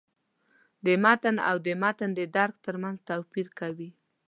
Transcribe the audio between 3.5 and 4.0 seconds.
کوي.